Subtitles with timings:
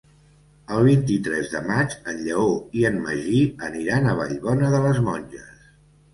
[0.77, 2.47] El vint-i-tres de maig en Lleó
[2.81, 5.47] i en Magí aniran a Vallbona de les Monges.